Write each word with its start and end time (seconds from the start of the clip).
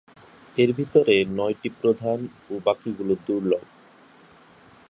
এর 0.57 0.69
ভেতরে 0.73 1.15
নয়টি 1.37 1.69
প্রধান 1.79 2.19
ও 2.49 2.53
বাকিগুলো 2.65 3.13
দুর্লভ। 3.25 3.63